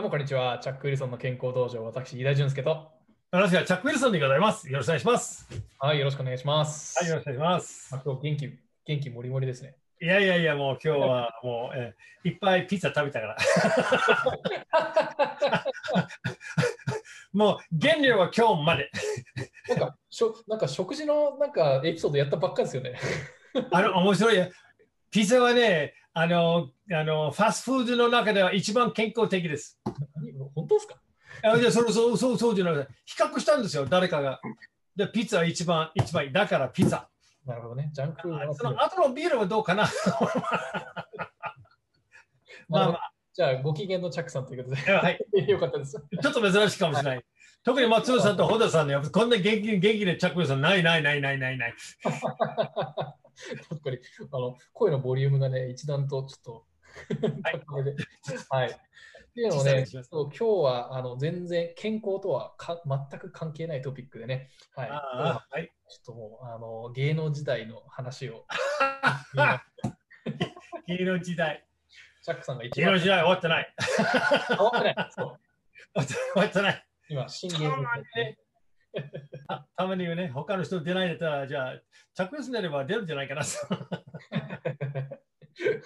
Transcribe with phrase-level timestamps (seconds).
[0.00, 0.58] どうもこんにちは。
[0.62, 2.88] チャック・ウィルソンの健康道場、私、飯田俊介と。
[3.30, 4.66] 私はチャック・ウィルソンでございます。
[4.70, 5.46] よろしくお願いします。
[5.78, 6.98] はい、よろしくお願いします。
[6.98, 7.94] はい、よろしくお願いします。
[7.94, 9.74] あ今日元気、元気もりもりですね。
[10.00, 13.36] いやいやいや、もう今日はもう、えーいっぱいピザ食べたから。
[17.34, 18.90] もう原料は今日まで。
[19.68, 22.98] なんか、しょなんか食事のなんかエピソードやったばっかですよね。
[23.70, 24.50] あの、面白いよ。
[25.10, 29.80] ピザはね、あの、あの、ファストフードの中では一番健康的です。
[30.14, 30.96] 何本当ですか？
[31.42, 34.40] あじゃあそれそうそうそうじゃなくて、比較したんですよ、誰かが。
[34.96, 36.32] で、ピザは一番、一番いい。
[36.32, 37.08] だからピザ。
[37.46, 37.90] なるほどね。
[37.94, 38.22] ジャンク
[38.54, 39.88] その後のビールはどうかな？
[42.68, 44.92] まあまあ、じゃあ、ご機嫌のチャックさんということで。
[44.92, 45.18] はい。
[45.48, 45.92] よかったです。
[46.22, 47.24] ちょっと珍しいかもしれない。
[47.62, 51.74] 特に松尾さんと穂田さんね、こんな元気元気でチャックルさん、ないないないないないない。
[53.68, 53.98] 確かに
[54.32, 56.66] あの声のボリュームがね、一段とちょっと
[57.66, 57.96] 高めで。
[58.48, 58.68] はい。
[58.68, 65.70] っていうのをね、そう今日はあの全然健康とはか全く関係ないトピックでね、はい、ああはい。
[65.88, 68.44] ちょっともうあの芸能時代の話を、
[70.88, 71.64] 芸能時代。
[72.22, 73.74] チャックさんが一番芸能時代終わってない。
[74.48, 74.94] 変わってない。
[75.14, 75.24] 終
[76.34, 76.86] わってない。
[77.08, 77.76] 今、新た芸能
[79.76, 81.80] たまにね、他の人出ないんだったら、じゃあ、
[82.14, 83.42] チャックルスになれば出るんじゃないかな。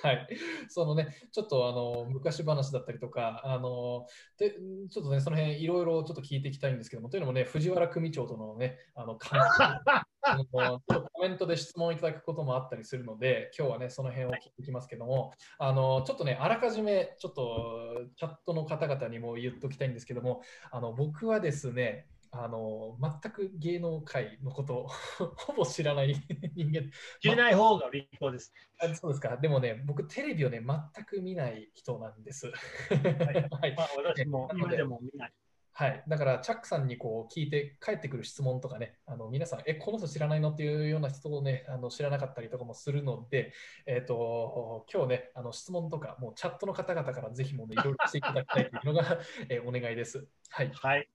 [0.02, 0.28] はい、
[0.69, 4.06] そのね、ちょっとあの昔話だったりとか、あの
[4.38, 4.55] で
[4.91, 24.88] ちょっとね、その辺いろいろちょっと聞いていきたいんですけども、というのもね、藤原組長とのね、あの関係あのコメントで質問いただくこともあったりするので、今日はね、その辺を聞いていきますけども、あのちょっとね、あらかじめ、ちょっとチャットの方々にも言っときたいんですけども、あの僕はですね、あの全く芸能界のことを
[25.36, 26.14] ほぼ知らない
[26.54, 26.90] 人間
[27.20, 28.52] 知らない方が立候です。
[28.78, 29.36] あそうですか。
[29.36, 32.46] でもね、僕、テレビをね、全く見ない人なんです。
[32.48, 32.56] はい。
[33.77, 35.32] まあ、私も今でも見ない。
[35.77, 36.05] はい。
[36.06, 40.52] だから、チャックさんにこう聞いて帰ってくる質問とかね、あの皆さん、え、この人知らないの？
[40.52, 43.52] っていうような人をね、あの知らなかったりとかもするので、
[43.86, 49.18] えっ、と、今日ね、あの質問とか、もうチャットの方々からぜひもうね、いろいろしていただきたいというのが、
[49.48, 50.28] えーお願いです。
[50.50, 50.70] はい。
[50.73, 51.08] はい。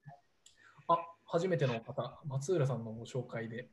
[1.31, 3.69] 初めての方、松浦さんのご紹介で、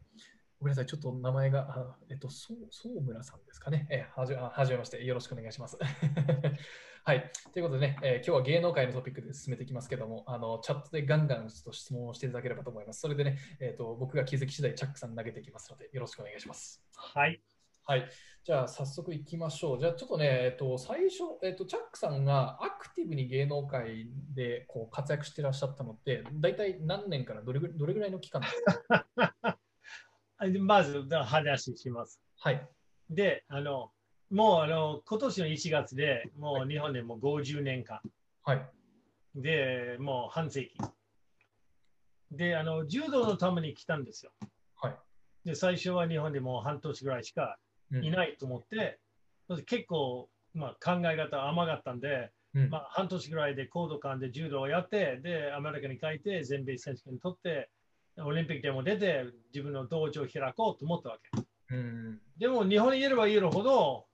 [0.60, 3.86] ごめんなさい、ちょっと名前が、えっと、そうそう村さんですかね。
[3.90, 5.78] えはじあはじめまして、よろしくお願いします。
[7.04, 7.32] はい。
[7.54, 13.00] ということでね、えー今日は芸能界のトピックで進めていきますけども、あのチャットでガンガンちょっと質問をしていただければと思います。
[13.00, 16.82] それでね、えっと僕が気づき次第、チャックさん投げていきますので、よろしくお願いします。
[16.94, 17.40] はい。
[17.88, 18.08] はい。
[18.42, 19.78] じゃあ、早速いきましょう。
[19.80, 29.58] じゃあ、ちょっとね、えっと、最初、えっと、チャックさんがアクティブに芸能界でこう活躍していらっしゃったのって、大体何年からどれぐどれぐらいの期間ですか？
[30.60, 32.20] まず、話します。
[32.38, 32.69] はい。
[33.08, 33.92] で、あの、
[34.30, 38.00] もうあの今年の1月でもう日本でもう50年間。
[38.42, 38.70] はい。
[39.36, 40.76] で、もう半世紀。
[42.32, 44.32] で、あの、柔道のために来たんですよ。
[44.80, 44.97] はい。
[45.44, 48.98] で、最初は日本でもう半年ぐらいしかうんいないと思って、
[49.66, 57.69] 結構、まあ、考え方甘かったんで、うんまあ、半年ぐらいでコード間で柔道をやって、で、アメリカに帰って、全米選手権取って、
[58.19, 61.74] オリンピックでも出て、自分の道場を開こうと思ったわけ。
[61.74, 62.20] うん。
[62.38, 64.06] でも、日本にいればいるほど、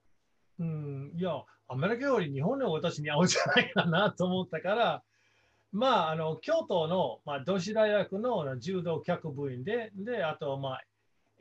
[0.59, 1.31] うん、いや、
[1.69, 5.03] アメリカより日本の私に合うんじゃないかなと思ったから、
[5.71, 10.83] まあ、あの京都の、まあ、同志大学の柔道客部員で、で、あと、まあ、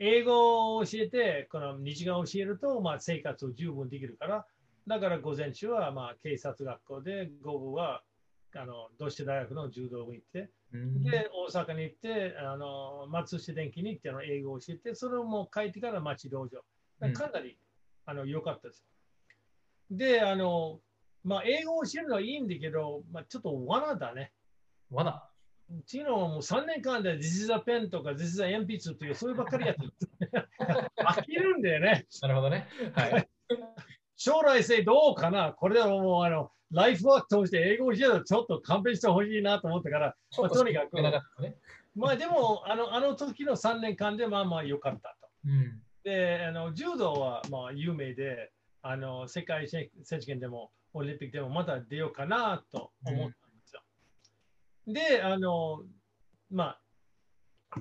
[0.05, 4.47] 英語を教えて、この日が教えると、まあ、生活を十分できるから、
[4.89, 8.03] だから午前中は、まあ、警察学校で、午後は、
[8.57, 16.65] あの、同志大学の柔道部に行って、うんで、大阪に行って、あの松下電器に行ってあの英語を教えて、それをもう帰ってから町道場。
[17.01, 17.57] うんかなり、
[18.05, 18.85] あの良かったです。
[19.89, 20.81] で、あの、
[21.23, 24.33] まあ、英語を教えるのはいいんだけど、まあ、ちょっと罠だね。
[24.91, 25.32] 罠？
[25.81, 30.49] っていうのはもう3年間で This is a pen とか This is a 鉛筆という、そういうばっかりやってる。
[30.99, 32.07] 飽きるんだよね。
[32.23, 32.69] なるほどね。
[32.95, 33.29] はい。
[34.17, 35.53] 将来性どうかな？
[35.53, 41.21] これでももうあの、ライフワーク通して英語を教えちょっと勘弁してほしいなと思ったから、ちょっととにかくね。
[41.95, 45.29] まあでも、あのあの時の3年間でまあまあ良かったと。
[45.47, 45.83] うん。
[46.05, 48.53] で、あの柔道はまあ有名で、
[48.83, 53.31] あの世界選選手権でもオリンピックでもまた出ようかなと思っ。
[54.87, 55.83] で、あの、
[56.51, 56.81] まあ、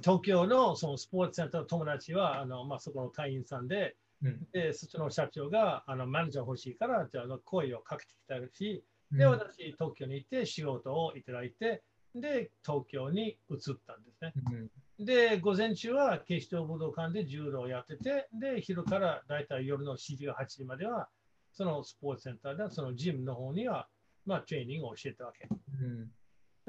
[0.02, 4.48] 東京のそのスポーツセンターの友達は、あのまあ、そこの会員さんで、うん。
[4.54, 11.84] で、そっちの社長があのマネージャー欲しいから、じゃあ声をかけてきたし、で、うん私、東京に行って仕事をいただいて、
[12.14, 14.34] で、東京に移ったんですね。
[14.52, 14.70] うん
[15.04, 21.10] で、午前中は警視庁武道館で柔道をやってて、で、昼からだいたい夜の7時か8時までは、
[21.54, 23.88] そのスポーツセンターで、そのジムの方には
[24.26, 25.48] まあ、トレーニングを教えたわけ。
[25.50, 26.10] うん。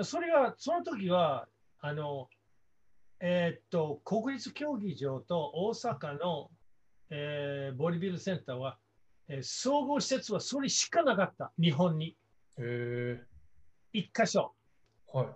[0.01, 1.49] それが、その時は、
[1.81, 2.29] あの、
[3.21, 6.51] えーっと、国立競技場と大阪の、
[7.11, 8.79] えーボディビルセンターは、
[9.29, 12.17] えー総合施設はそれしかなかった、日本に。
[12.59, 13.23] へえ。
[13.93, 14.55] 一箇所。
[15.13, 15.27] はい。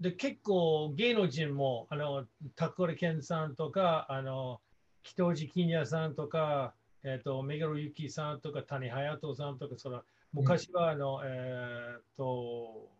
[0.00, 4.60] で、結構芸能人も、あの、タコレケンさんとか、あの、
[5.02, 6.74] 北地金也さんとか、
[7.04, 10.02] えっ、と、目黒ゆきさんとか、谷隼人さんとか、その、
[10.32, 12.90] 昔は、あの、えっ、と、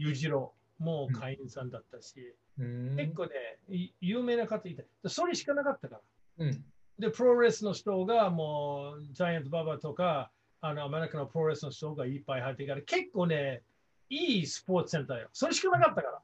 [0.00, 2.96] 裕次郎も会員さんだったし、うん。
[2.96, 3.30] 結構ね、
[3.68, 6.00] い有名な方いて、それしかなかったか
[6.38, 6.46] ら。
[6.46, 6.64] うん。
[6.98, 10.30] で、プロレスの人がもう、ジャイアントババとか、
[10.60, 13.62] あの、アメリカのプロレスの人がいっぱい入ってから、結構ね、
[14.08, 15.28] いいスポーツセンターよ。
[15.32, 16.22] それしかなかったから。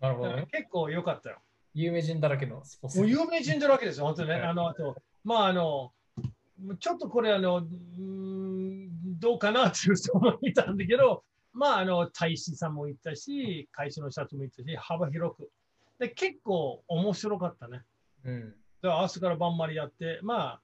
[0.00, 0.46] なるほどね。
[0.50, 1.38] 結構良かったよ。
[1.74, 4.34] 有名人だらけのスポーツ有名人だらけですよ、本当にね。
[4.34, 5.92] はいあの、あと、まあ、あの、
[6.78, 7.66] ちょっとこれ、あの、
[9.20, 11.22] どうかなっていう人もいたんだけど、
[11.60, 15.50] まあ、あの、大使さんもいたし、会社の社長もいたし、幅広く。
[15.98, 17.82] で、結構面白かったね。
[18.24, 18.40] うん。
[18.80, 20.60] だから朝から晩までやって、まあ、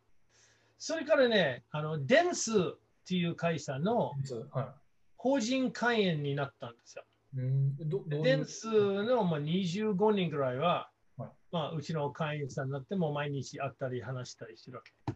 [0.79, 2.63] それからね、あの、デンスっ
[3.07, 4.13] ていう会社の
[4.53, 4.75] は
[5.17, 7.05] 法人会員になったんですよ。
[7.37, 7.41] い。
[7.41, 7.77] うん。
[7.77, 8.23] どどういう？
[8.23, 10.89] デンスのまあ25人ぐらいは、
[11.19, 15.13] はいまあ、うちの会員さんになっても毎日会ったり話したりしてるわけ。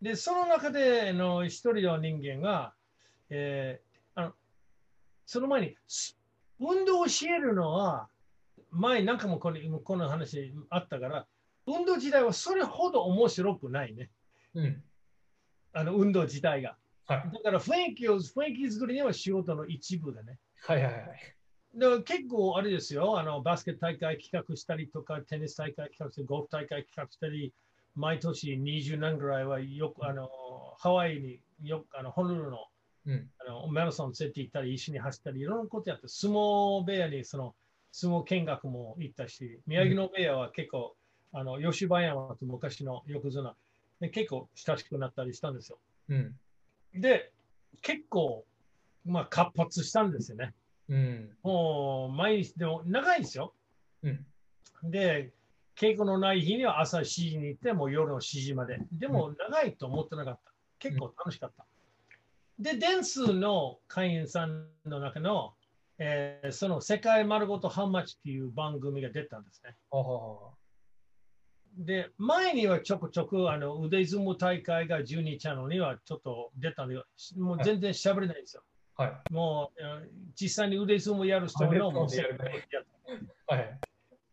[0.00, 2.72] で、その中での一人の人間が、
[3.30, 3.93] えー
[5.26, 6.18] その前にす
[6.60, 8.08] 運動を教えるのは、
[8.70, 11.26] 前なんかもこのこの話あったから、
[11.66, 14.10] 運動自体はそれほど面白くないね。
[14.54, 14.82] うん。
[15.72, 16.76] あの運動自体が。
[17.06, 17.30] はい。
[17.32, 20.38] だから雰囲気を、雰囲気作りには仕事の一部だね。
[20.62, 21.36] はいはいはい。
[21.76, 27.52] だから結構あれですよあの、バスケ大会企画したりとか、テニス大会企画したり、ゴルフ大会企画したり、
[27.96, 30.28] 毎年20年ぐらいはよくあの
[30.78, 32.58] ハワイによくあのホノルルの
[33.06, 33.30] うん。
[33.38, 37.54] あのマラソン連れて行ったり、一緒に走ったり、いろんなことやって、相撲部屋にその
[37.92, 40.96] 相撲見学も行ったし、宮城野部屋は結構、
[41.32, 43.54] あの吉羽山と昔の横綱
[44.00, 45.78] で結構親しくなったりしたんですよ。
[46.08, 46.34] うん。
[46.94, 47.32] で、
[47.82, 48.44] 結構、
[49.04, 50.54] まあ、活発したんですよね。
[50.88, 51.30] うん。
[51.42, 53.52] もう毎日、でも長いんですよ。
[54.02, 54.26] うん。
[54.82, 55.32] で、
[55.76, 58.78] 稽古のない日には朝7時に行って、もう夜の7時まで。
[58.92, 60.52] でも長いと思ってなかった。
[60.78, 61.66] 結構楽しかった。
[62.58, 65.54] で、デンスの会員さんの中の、
[65.98, 69.76] えーその世界丸ごとハンマチっていう番組が出たんですね。
[71.76, 76.96] で、前にはちょくちょくあの腕相撲大会が12チャンネルにはちょっと出たんで、
[77.36, 78.62] もう全然喋れないんですよ。
[78.96, 79.32] はい。
[79.32, 82.38] もう、えー実際に腕相撲やる人のもうあやる
[83.46, 83.80] はい。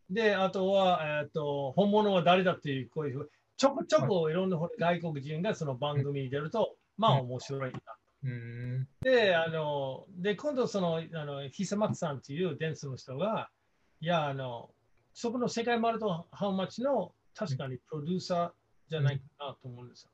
[0.09, 7.79] で、あとは、えっと本物は誰だっていう、こういう、ちょこちょこいろんな外国人がその番組に出ると、まあ面白いな。
[8.23, 8.87] うん。
[9.01, 13.49] で、あの、で、今度その、あの、久松さんっていうデンスの人が、
[13.99, 14.69] いや、あの、
[15.13, 18.51] そこの世界マルトハウマッチの確かにプロデューサー
[18.89, 20.09] じゃないかなと思うんですよ。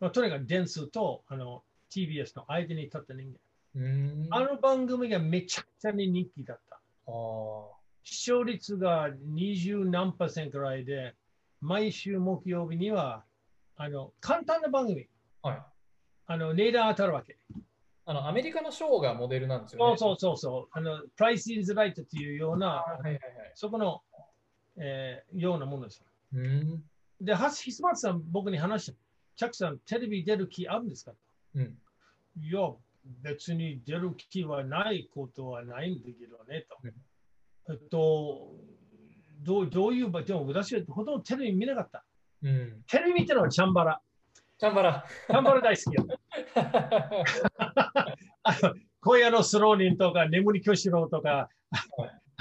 [0.00, 3.38] まあ、とにかくデンスとあの TBS の間に立った人間。
[3.74, 4.26] うん。
[4.30, 6.80] あの番組がめちゃくちゃに人気だった。
[8.04, 11.14] 視聴率が20何パーセントぐらいで、
[11.60, 13.24] 毎週木曜日には、
[13.76, 15.06] あの、簡単な番組、
[15.42, 15.71] はい。
[16.32, 17.36] あの、値段当たるわけ。
[18.06, 19.96] あの、アメリカのショーがモデルなんですよね。
[19.98, 20.68] そうそうそう。
[20.72, 23.22] あの、プライスイズライトっていうような、はいはいはい。
[23.54, 24.00] そこの、
[24.76, 26.06] えーようなものですよ。
[26.34, 26.82] うん。
[27.20, 28.98] で、はひすまつさん、僕に話した。
[29.36, 31.12] チャックさん、テレビ出る気あるんですか？
[31.54, 31.78] うん。
[32.40, 32.60] いや、
[33.22, 36.78] 別に出る気はないことはないんだけどね、と。
[36.82, 36.92] うん
[37.70, 38.56] えっと、
[39.42, 42.04] どうどういう場でも私はほとんどテレビ見なかった。
[42.42, 42.82] うん。
[42.88, 44.00] テレビってのはチャンバラ。
[44.62, 45.04] チャンバラ。
[45.26, 46.06] チャンバラ大好きよ。
[48.44, 51.48] あの小屋のスローリンとか、眠り巨子郎とか、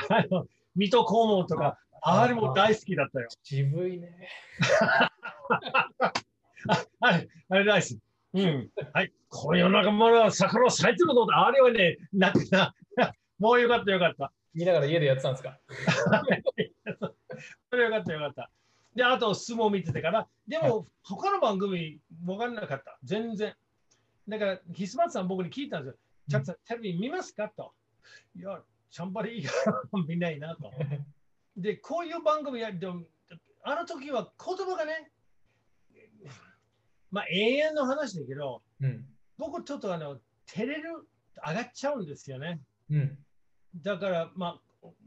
[0.07, 3.27] あの水戸黄門とか、あれも大好きだったよ。
[3.41, 4.29] 渋いね。
[6.99, 7.99] あれ、あれ大好き。
[8.35, 8.69] うん。
[8.93, 9.11] はい。
[9.27, 11.47] この世の中まだ魚咲いてるのだ。
[11.47, 12.75] あれはね、なくな。
[13.39, 14.31] もうよかったよかった。
[14.53, 15.59] 見ながら家でやってたんですか？
[17.71, 18.51] それよかったよかった。
[18.95, 22.97] で、あと相撲見ててから、でも他の番組分かんなかった。
[23.03, 23.55] 全然。
[24.27, 25.99] だから、ヒスマツさん僕に聞いたんですよ。
[26.29, 27.49] チャックさん、テレビ見ますか？
[27.49, 27.73] と。
[28.35, 29.53] いや、シャンバリ以外
[30.07, 30.71] 見ないなと。
[31.57, 33.03] で、こういう番組や、でも、
[33.63, 35.11] あの時は言葉がね、
[37.11, 39.05] まあ永遠の話だけど、うん。
[39.37, 41.07] 僕ちょっとあの、照れる、
[41.47, 42.61] 上がっちゃうんですよね。
[42.89, 43.17] うん。
[43.75, 44.61] だから、まあ、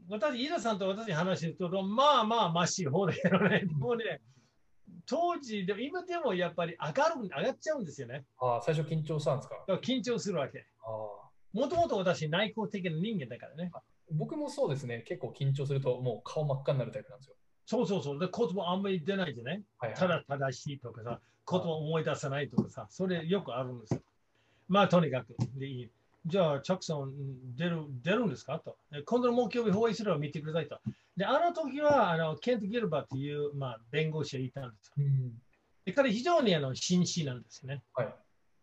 [0.09, 4.21] 私、飯田さんと私話してると、まあまあ、ましい方だけどね、 もうね、
[5.05, 8.25] 当時、でも今でもやっぱり上がる、上がっちゃうんですよね。
[8.39, 9.55] ああ、最初緊張したんですか？
[9.81, 10.65] 緊張するわけ。
[10.83, 13.71] ああもともと私、内向的な人間だからね。
[14.11, 17.35] 僕もそうですね、結構緊張するともう顔真っ赤になるタイプなんですよ。
[17.65, 18.19] そうそうそう。
[18.19, 19.63] で、言葉あんまり出ないじゃない？
[19.79, 24.01] はいはい、ただ正しいとかさ、言葉思い出さないとかさ、それよくあるんですよ。
[24.67, 25.35] まあ、とにかく。
[25.57, 25.91] でいい
[26.25, 28.59] じゃあ、チャックさん出る、出るんですか？
[28.59, 28.77] と。
[28.91, 30.79] で今度の木曜日、ホワイトを見てくださいと。
[31.15, 34.93] で、あの時は、あのケント・ギルバーという、まあ、弁護士がいたんですよ。
[34.97, 35.33] うん
[35.85, 37.83] で彼、非常にあの紳士なんですよね。
[37.93, 38.15] はい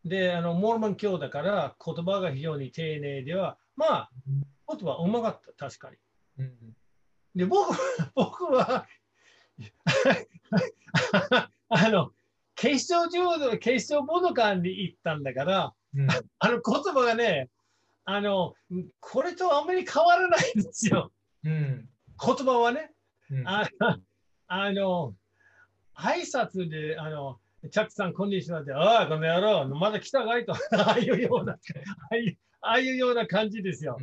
[0.05, 4.11] で、あのモールマン教だから、言葉が非常に丁寧では、まあ、
[4.69, 5.97] 言葉うまかった、確かに。
[6.39, 6.77] うん
[7.37, 7.71] で、僕
[8.17, 8.87] 僕は、
[11.69, 12.13] あの、
[12.55, 17.49] 警視庁柔道、警視庁武道館に行ったんだから、うんあの言葉がね、
[18.05, 18.55] あの、
[19.01, 21.13] これとあんまり変わらないんですよ。
[21.45, 21.89] うん
[22.25, 22.93] 言葉はね。
[23.31, 23.69] うんあ
[24.49, 25.15] あの、
[25.97, 27.39] 挨拶で、あの、
[27.71, 30.45] チャックさん、こんにちはって、ああ、この野郎、まだ来たかい？
[30.45, 31.57] と、 ああいうような、あ
[32.11, 33.99] あいうああいうような感じですよ。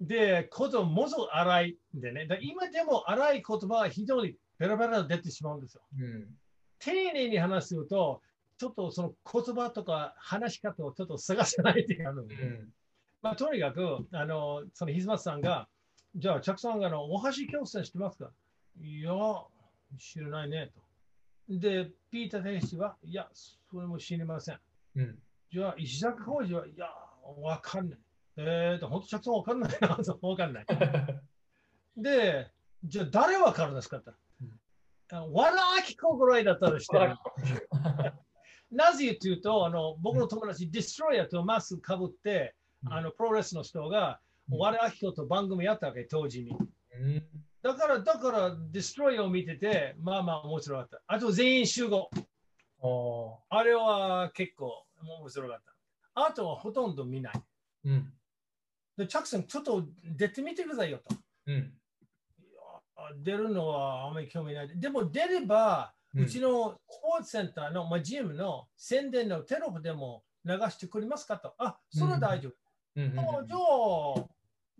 [0.00, 5.82] で、言葉ものすごく荒いんでね、だ今でも荒い言葉は非常にベラベラ出てしまうんですよ。
[5.98, 6.38] うん
[6.78, 8.22] 丁寧に話すと、
[8.62, 12.68] ちょっとその言葉とか話し方をちょっと探せないというので、うん
[13.20, 15.68] まあ、とにかく、あの、そのひずまさんが、
[16.14, 18.30] じゃあ、チャックさんがあのお箸教室知ってますか？
[18.80, 19.10] いや、
[19.98, 20.80] 知らないねと。
[21.58, 24.60] で、ピーター天使は、いや、それも知りません。
[24.94, 25.18] うん
[25.50, 26.86] じゃあ、石坂浩二は、いや、
[27.40, 27.98] わかんない。
[28.36, 30.66] えーと、本当、チャックさんわかんないな、わかんない。
[31.96, 32.50] で、
[32.84, 33.98] じゃあ、誰わかるんですか？
[33.98, 34.52] って言っ
[35.08, 35.26] たら。
[35.26, 37.16] わらあきこぐらいだったらしてる。
[38.72, 42.54] なぜというと、あの僕の友達、ディストロイヤーとマスかぶって、
[42.86, 46.50] あのプロレスの人が、うん我らあきこと番組やったわけ、当時に。
[46.50, 47.22] うん
[47.62, 51.00] だから、だから、ディストロイヤーを見てて、まあまあ面白かった。
[51.06, 52.10] あと、全員集合。
[52.80, 56.26] おあれは結構面白かった。
[56.26, 57.32] あとはほとんど見ない。
[57.34, 57.40] ー
[57.84, 58.12] うん
[58.96, 61.14] で、チャックさん、ちょっと出てみてくださいよと。
[61.46, 61.72] うん
[63.22, 64.80] 出るのはあんまり興味ない。
[64.80, 71.54] でも出れば、うちのスポーツセンターの、まあ、ジムの宣伝のテロップでも流してくれますかと。
[71.58, 72.52] あ、それは大丈夫。
[72.96, 74.26] うんうんあじゃあ、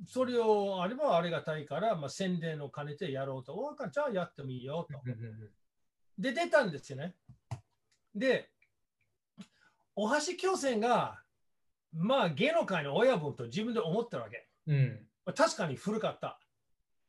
[0.06, 3.56] それをあればありがたいから、まあ、宣伝を兼ねてやろうと。
[3.56, 4.98] わかじゃあやってもいいよと。
[6.18, 7.14] で、出たんですよね。
[8.14, 8.50] で、
[9.94, 11.22] お箸教戦が、
[11.92, 14.48] まあ芸能界の親分と自分で思ってるわけ。
[14.66, 16.38] うんまあ確かに古かった。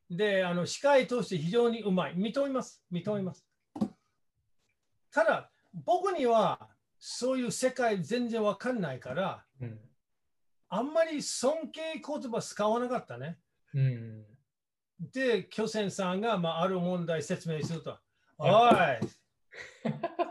[0.09, 2.15] で、あの司会として非常にうまい。
[2.15, 2.83] 認めます。
[2.91, 3.45] 認めます。
[5.13, 5.51] ただ、
[5.85, 9.79] 僕にはそういう世界全然わかんないから、うん
[10.75, 13.37] あんまり尊敬言葉使わなかったね。
[13.75, 14.25] うん
[15.13, 17.99] で、巨泉さんが、まあ、ある問題説明すると。
[18.39, 18.49] おい、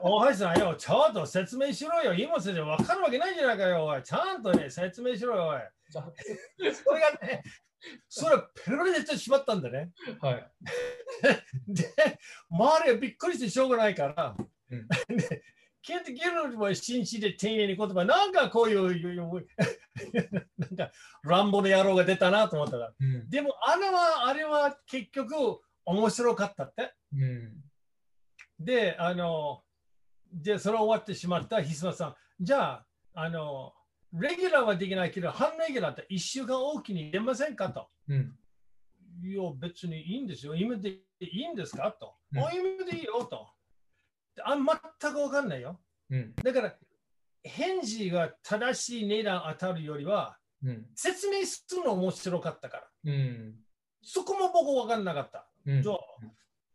[0.01, 2.15] おはいさんよ、ちょっと説明しろよ。
[2.15, 3.87] 今すで分かるわけないじゃないかよ。
[3.87, 5.47] おいちゃんとね、説明しろよ。
[5.47, 5.61] おい
[5.91, 6.01] そ
[6.93, 7.45] れがね、
[8.09, 9.93] それペロリ出てしまったんだね。
[10.21, 10.53] あはい
[11.69, 11.93] で、
[12.51, 14.37] 周りはびっくりしてしょうがないから、
[14.73, 14.87] うん
[15.17, 15.43] で
[15.83, 19.17] ケント・ギルは紳士で丁寧に言葉、なんかこういう、
[20.57, 20.93] なんか
[21.25, 22.95] 乱暴な野郎が出たなと思ったら。
[22.99, 26.95] うんでも、あれは、あれは結局面白かったって。
[27.13, 27.65] うん
[28.61, 29.65] で、あの、
[30.33, 32.17] で、それ終わってしまったひすまさん。
[32.41, 33.73] じゃあ、あの、
[34.13, 37.89] レギュラーはできないけど、半レギュラーって1週間おきに出ませんかと。
[38.09, 38.39] うん
[39.25, 40.55] いや、別にいいんですよ。
[40.55, 42.15] 今でいいんですかと。
[42.33, 43.49] うんあ、今でいいよと。
[44.45, 44.57] あ
[45.01, 45.81] 全くわかんないよ。
[46.11, 46.75] うんだから、
[47.43, 52.89] 返事が正しい値段当たるよりは、うん説明するの面白かったから。
[53.05, 53.55] うん
[54.05, 55.49] そこも僕わかんなかった。
[55.67, 55.99] うんじゃあ、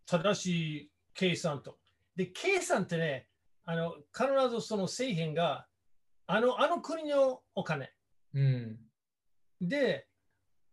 [0.06, 1.78] 正しい計算と。
[2.16, 3.28] で、計算ってね、
[3.66, 5.68] あの必ずその製品が
[6.26, 7.92] あのあの国のお金。
[8.34, 8.78] うん
[9.62, 10.08] で、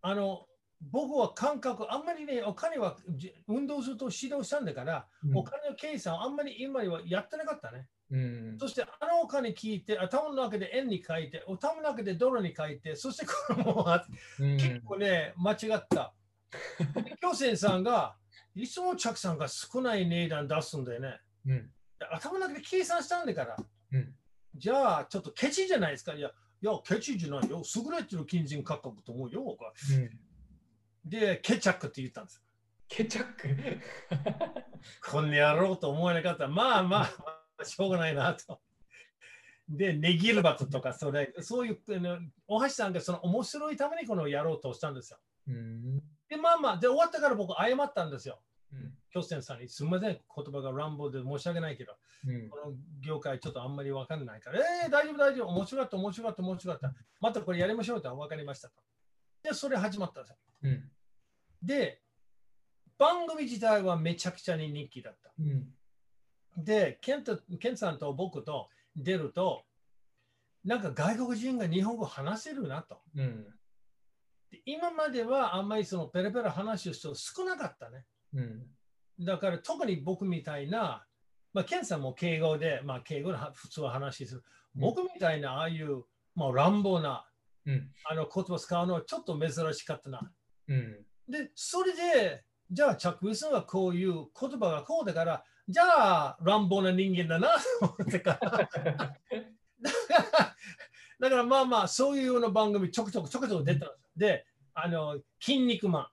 [0.03, 0.47] あの
[0.91, 7.89] 僕は感覚、あんまりね、お金はじ運動すると指導したんだから、お金の計算あんまり今はやってなかったね。
[8.11, 13.87] うんそしてあのお金聞いて、頭の中で円に書いて、頭の中でドルに書いて、そしてこれも
[14.41, 16.15] うん結構ね、間違った。
[16.95, 18.17] で京泉さんが、
[18.55, 21.19] いつもチャックさんが少ない値段出すんだよね。
[21.47, 23.57] うんで頭の中で計算したんだから。
[23.93, 24.15] うん
[24.57, 26.15] じゃあ、ちょっとケチじゃないですか。
[26.15, 27.63] いや、いやケチじゃないよ。
[27.75, 29.43] 優れてる金銭価格と思うよ。
[29.43, 30.11] うん
[31.05, 32.43] で、ケチャックって言ったんです。
[32.89, 33.49] ケチャック？
[35.11, 36.49] こんなやろうと思わなかった。
[36.49, 37.07] まあま
[37.59, 38.61] あ、しょうがないなと。
[39.69, 45.19] で、ネギルバトとか、それ、そういう、あの大橋さんがその面白いためにこのやろうとしたんですよ。
[45.49, 48.41] うんで、まあまあ、で、終わったから僕謝ったんですよ。
[48.73, 51.97] うん巨泉さんにすみません、言葉が乱暴で申し訳ないけど、
[52.27, 56.95] うんこの業界ちょっとあんまりわかんないから、えー、大丈夫、大丈夫、面白かった、面白かった、面白かった。
[57.21, 58.83] またこれやりましょうと分かりましたと。
[59.45, 60.37] で、それ始まったんですよ。
[60.65, 60.91] うん
[61.63, 62.03] で、
[62.99, 65.33] 番組自体はめちゃくちゃに人気だった。
[65.39, 65.69] うん
[66.57, 69.65] で、ケンとケンさんと僕と出ると、
[70.65, 73.01] なんか外国人が日本語話せるなと。
[73.17, 73.47] うん
[74.51, 78.05] で今まではあんまりそのペラペラ話す人少なかったね。
[78.35, 78.67] うん
[79.21, 81.07] だから特に僕みたいな、
[81.53, 84.45] まあ、ケンさんも敬語で、まあ、敬語では普通は話する。
[84.75, 86.03] 僕みたいなああいう、
[86.35, 87.27] まあ、乱暴な
[87.67, 90.31] うんあの言葉使うのはちょっと珍しかったな。
[90.69, 95.85] うんで、それで、じゃあ、チャック・ウィルソンはこういう言葉がこうだから、じゃ
[96.29, 97.49] あ、乱暴な人間だな
[97.81, 98.69] と思ってから。
[101.21, 104.11] だからまあまあ、そういうような番組ちょくちょくちょくちょく出たんですよ。
[104.17, 106.09] で、あの、筋肉マン。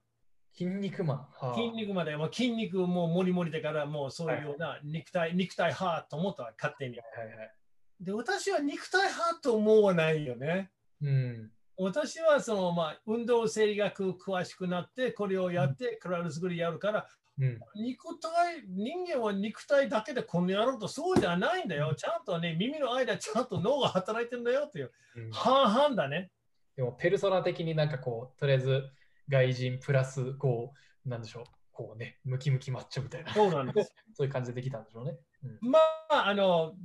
[0.54, 1.18] 筋肉マン。
[1.18, 6.98] はあ筋肉まで、まあ、筋肉ももりもりだから、もうそういうような肉体、肉体派と思ったわ勝手に。
[6.98, 7.54] はいはい。
[8.00, 10.72] で、私は肉体派と思わないよね。
[11.02, 11.52] うん
[11.84, 17.08] 私はその、まあ、運動生理学詳しくなって、これをやって、体作りやるから、
[17.40, 21.96] うん肉体、人間は肉体だけでこのやろうとそうじゃないんだよ。
[21.96, 24.92] ちゃんとね、耳の間、ちゃんと脳が働いてるんだよっていう。
[25.16, 26.30] うん半々だね。
[26.76, 28.84] でも、ペルソナ的になんかこう、とりあえず
[29.28, 30.74] 外人プラス、こ
[31.06, 33.94] う、なんでしょう、こうね、ムキムキマッチョみたいな、そうなんです。
[34.14, 35.18] そういう感じでできたんでしょうね。
[35.62, 36.76] うんまあ、あの、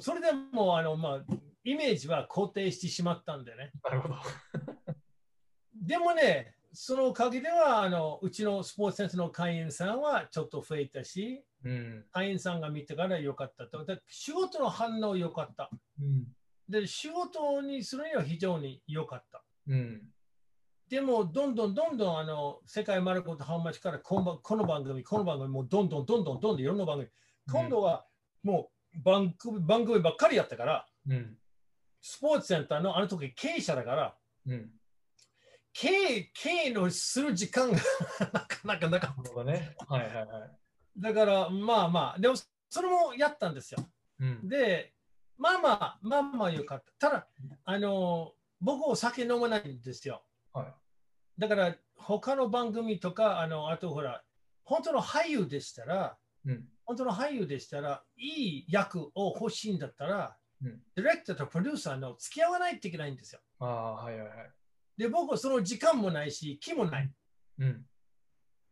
[0.00, 1.24] それでも、あの、まあ、
[1.64, 3.72] イメージは固定してしまったんでね。
[3.84, 4.16] なるほど。
[5.74, 13.84] でもね、そのおかげでは、あの、うちのスポーツセンスの会員さんはちょっと増えたし、うん会員さんが見てから良かったと。
[13.84, 15.70] だ仕事の反応良かった。
[16.00, 16.24] うん
[16.68, 19.44] で、仕事にするには非常に良かった。
[19.68, 20.02] うん
[20.88, 27.08] でも、どんどんどんどん、あの、世界マルコとハウマチからこの番この番組、この番組、もうどんどんどんどんどんどんいろんな番組。
[27.50, 28.04] 今度は
[28.42, 31.38] もう番組番組ばっかりやったから、うん
[32.02, 34.14] スポーツセンターのあの時経営者だから、
[34.46, 34.70] うん
[35.74, 37.78] 経営経営のする時間が
[38.30, 39.74] なかなかなかっなるほどね。
[39.88, 40.26] はいはいはい。
[41.00, 41.08] た。
[41.08, 42.34] だから、まあまあ、でも、
[42.68, 43.90] それもやったんですよ。
[44.18, 44.92] うんで、
[45.38, 47.08] まあまあ、まあまあよかった。
[47.08, 47.28] ただ、
[47.64, 50.26] あの、僕お酒飲まないんですよ。
[50.52, 50.74] はい
[51.38, 54.22] だから、他の番組とか、あの、あとほら、
[54.64, 63.40] 本当の俳優でしたら、うん本当の俳優でしたら、いい役を欲しいんだったら、うんディレクターとプロデューサーの付き合わないといけないんですよ。
[63.58, 64.50] ああ、はいはいはい。
[64.96, 67.10] で、僕はその時間もないし、気もない。
[67.58, 67.84] うん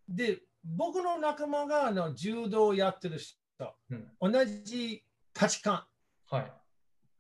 [0.08, 3.36] で、僕の仲間があの柔道をやってる人、
[3.90, 5.84] うん同じ価値観
[6.28, 6.52] はい。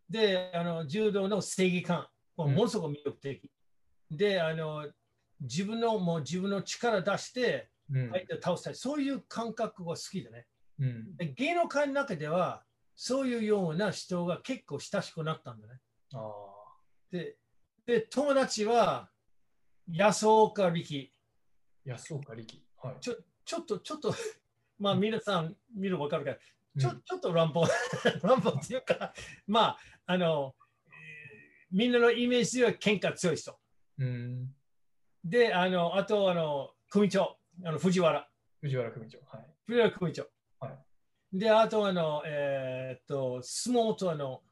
[0.08, 3.50] で、あの柔道の正義感はものすごく魅力的。
[4.10, 4.88] で、あの
[5.40, 10.46] 自分のもう自分の力出してうん相手を倒したい、そういう感覚が好きでね。
[10.78, 12.64] うんで芸能界の中では、
[13.02, 15.80] そういうような人が結構親しくなったんだね。
[16.12, 16.22] ああ。
[17.10, 17.34] で、
[17.86, 19.08] で友達は
[19.90, 21.10] 安岡力。
[21.86, 22.62] 安岡力。
[22.82, 22.96] はい。
[23.00, 24.14] ちょちょっと、ちょっと、
[24.78, 26.36] まあ皆さん見るわかるから、
[26.78, 27.64] ちょうんちょっと乱暴、
[28.22, 29.14] 乱暴っていうか、
[29.46, 30.54] まあ、あの、
[30.88, 33.58] えーみんなのイメージでは喧嘩強い人。
[33.96, 34.54] うん。
[35.24, 38.28] で、あの、あと、あの、組長、あの藤原、
[38.60, 39.20] 藤原組長。
[39.20, 39.46] はい。
[39.64, 40.30] 藤原組長。
[41.32, 44.42] はいで、あと、あの、えーっと、相撲と、あの、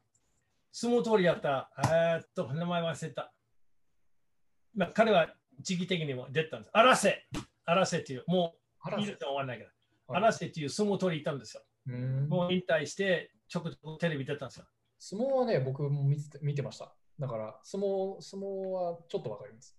[0.71, 3.33] 相撲取りやった、えーっと、名前忘れた。
[4.77, 5.29] まあ、彼は
[5.61, 6.71] 時期的にも出たんです。
[6.73, 7.27] 荒瀬、
[7.65, 8.55] 荒瀬っていう、も
[8.97, 9.79] う、いるとは思わないけど、はい
[10.11, 11.63] 荒瀬っていう相撲取りいたんですよ。
[11.89, 14.67] うんもう引退して、ちょくちょくテレビ出たんですよ。
[14.99, 16.95] 相撲はね、僕も見て見てました。
[17.19, 19.77] だから、相撲相撲はちょっとわかります。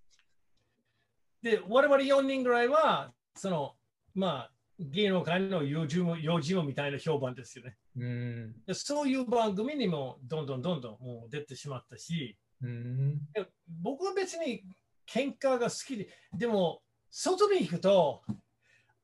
[1.41, 3.73] で、我々4人ぐらいは、その、
[4.13, 7.77] まあ、芸能界の幼児も幼児もみたいな評判ですよね。
[7.97, 8.55] うん。
[8.65, 13.19] でそういう番組にもどんどんどんどんもう出てしまったし、うん。
[13.33, 13.45] で
[13.81, 14.63] 僕は別に
[15.11, 18.21] 喧嘩が好きで、でも、外に行くと、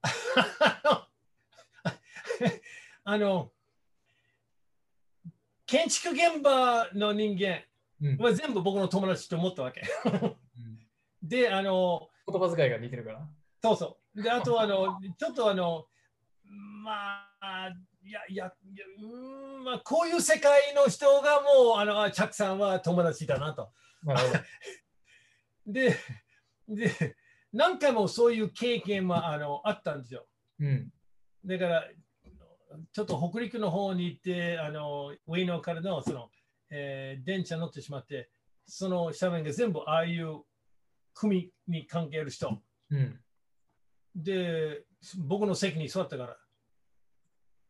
[3.04, 3.52] あの、
[5.66, 7.64] 建築現場の人間
[8.02, 9.82] うんは全部僕の友達と思ったわけ。
[10.06, 10.86] うん
[11.24, 13.28] で、あの、言葉遣いが似てるから。
[13.64, 14.05] そうそう。
[14.15, 15.86] で、あと、あの、ちょっとあの、
[16.84, 17.69] まあ、
[18.04, 23.71] いや、いや、いやうーん、まあ、こういう世界の人がもう、あの、あチャックさんは友達だなと。
[24.04, 24.15] な。
[25.65, 25.97] で、
[26.67, 27.15] で、
[27.51, 30.28] 何回もそういう経験はあのあったんですよ。
[30.60, 30.93] うん。
[31.45, 31.89] だから、
[32.91, 36.30] ちょっと北陸の方に行って、あの上野からのその、
[36.69, 38.30] えー電車乗ってしまって、
[38.65, 40.43] その斜面が全部ああいう
[41.13, 42.62] 組に関係ある人。
[42.91, 43.19] うん。
[44.15, 44.84] で、
[45.17, 46.38] 僕の席に座ったから、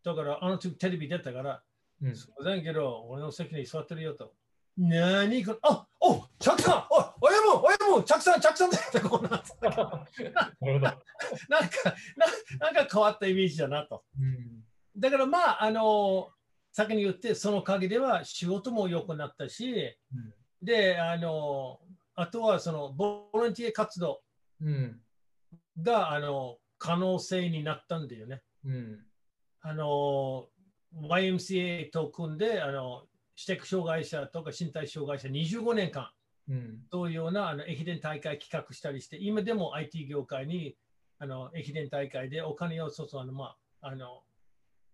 [0.04, 1.64] だから、あの時テレビ出たから、
[2.02, 4.34] うんすいませんけど、俺の席に座ってるよと。
[4.78, 9.54] 何これあおチャックさんお親も親もチャックさんチャックさんってこうなって
[10.30, 11.00] なんか
[11.48, 12.28] な、
[12.60, 14.04] なんか変わったイメージだなと。
[14.20, 14.66] うん。
[14.98, 16.30] だからまあ、あの、
[16.72, 19.98] 先に言って、そのおかげでは仕事も良くなったし、
[20.62, 21.80] で、あの、
[22.16, 24.22] あとはそのボランティア活動
[24.62, 25.02] うん。
[25.82, 28.42] が、あの、可能性になったんだよね。
[28.66, 29.00] うん。
[29.62, 30.48] あの、
[30.94, 36.12] YMCA と組んで、あの、知的障害者とか身体障害者25年間、
[36.48, 36.80] うん。
[36.92, 40.76] そういうようなあの駅伝大会企画したりして、今でも IT 業界に
[41.18, 44.22] あの駅伝大会でお金をそうそうあの、まあ、あの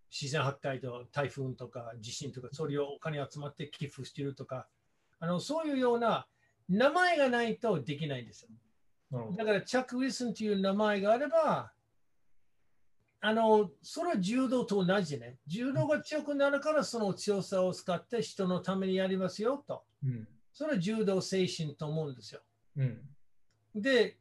[0.09, 4.67] 自然破壊と台風とか地震とか、それをお金集まって寄付しているとか、
[5.19, 6.27] あのそういうような
[6.69, 8.49] 名前がないとできないんですよ。
[9.11, 11.71] だから、チャック・ウィルソンという名前があれば、
[13.19, 15.37] あの、それは柔道と同じね。
[15.45, 19.83] 柔道が強くなるから、その強さを使って人のためにやりますよと。
[20.03, 20.27] うん。
[20.53, 22.41] それは柔道精神と思うんですよ。
[22.77, 23.01] うん。
[23.75, 24.17] で、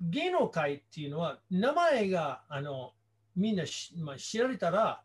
[0.00, 2.92] 芸能界っていうのは、名前があの
[3.34, 5.02] みんなし、まあ、知られたら、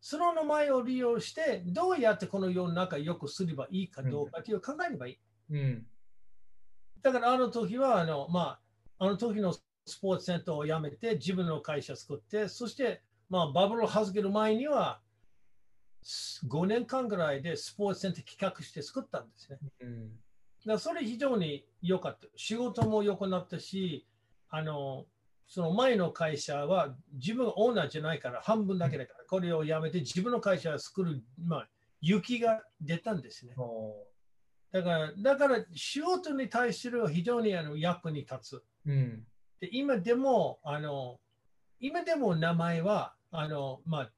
[0.00, 5.18] その名前を利用して、どうやってこの世の中を良くすればいいかどうかっていう考えればいい。
[5.50, 5.86] うん。
[7.06, 8.58] だからあの時はあの、ま
[8.98, 9.62] あ、あの時のス
[10.02, 14.98] ポーツセンターを辞めて自分の会社を作って、そして、まあ、バブルを外れる前には
[16.48, 19.58] 5年間ぐらいでスポーツセンター企画して作ったんですね。
[19.82, 20.08] うん。
[20.08, 20.18] だか
[20.72, 22.26] らそれ非常に良かった。
[22.34, 24.04] 仕事も良くなったし、
[24.48, 25.04] あの
[25.46, 31.68] その前の会社は自分がオーナーじゃないから半分だけだから、これを辞めて自分の会社を作る、まあ、
[32.00, 33.54] 勇気が出たんですね。
[33.56, 33.94] お
[34.72, 38.62] だから、だから仕事に対する非常にあの役に立つ。
[38.86, 39.26] ーうん。
[39.60, 41.18] で今でも、あの、
[41.80, 44.12] 今でも名前は、あの、まあ、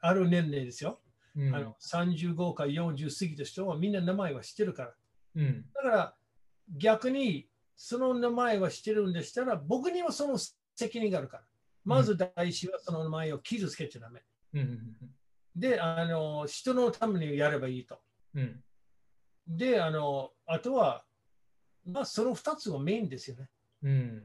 [0.00, 1.00] ある年齢ですよ。
[1.36, 1.54] うん。
[1.54, 4.94] あの35か40過ぎた人はみんな名前は知ってるから。
[5.36, 5.64] うん。
[5.74, 6.14] だから
[6.76, 10.38] 逆にその名前は知ってるんでしたら、僕にはその
[10.76, 11.42] 責任があるから。
[11.84, 14.22] まず第一はその名前を傷つけちゃダメ。
[14.54, 14.96] うん。
[15.56, 17.98] で、あの、人のためにやればいいと。
[18.34, 18.62] うん。
[19.46, 21.04] で、あの、あとは、
[21.84, 23.48] まあ、その2つがメインですよね。
[23.82, 24.22] うん。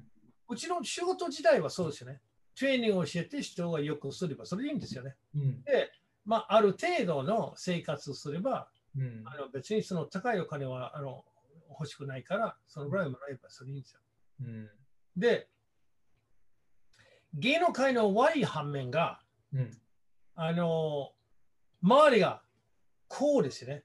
[0.50, 2.22] うちの仕事自体はそうですよね。
[2.58, 5.16] トレーニングを教えて人がよくすれば、それでいいんですよね。
[5.36, 5.64] うん。
[5.64, 5.92] で、
[6.26, 9.24] まあ、ある程度の生活をすれば、うん。
[9.26, 11.26] あの別にその高いお金はあの
[11.70, 14.00] 欲しくないから、そのぐらいもらえばそれでいいんですよ。
[14.42, 14.70] うん。
[15.18, 15.50] で、
[17.34, 19.20] 芸能界の悪い反面が、
[19.54, 19.72] うん。
[20.36, 21.12] あの、
[21.82, 22.42] 周りが
[23.08, 23.84] こうですよね。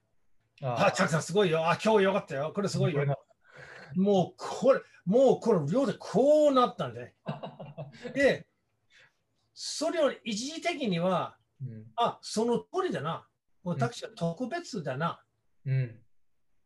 [0.62, 1.68] あ、あチャックさんすごいよ。
[1.68, 2.52] あ、今日よかったよ。
[2.54, 3.04] これすごいよ。
[3.04, 3.18] よ。
[3.96, 7.14] もうこれ、もうこの量でこうなったんで。
[8.14, 8.46] で、
[9.54, 11.86] それを一時的には、うん。
[11.96, 13.26] あ、その通りだな。
[13.62, 15.22] 私は特別だな。
[15.66, 16.00] うん。